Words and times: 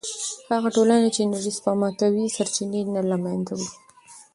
هغه 0.53 0.69
ټولنه 0.75 1.07
چې 1.15 1.19
انرژي 1.23 1.51
سپما 1.57 1.89
کوي، 1.99 2.25
سرچینې 2.35 2.81
نه 2.95 3.01
له 3.09 3.17
منځه 3.25 3.53
وړي. 3.59 3.69